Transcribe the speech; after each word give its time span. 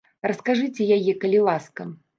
Раскажыце 0.29 0.89
яе, 0.99 1.17
калі 1.27 1.47
ласка. 1.51 1.93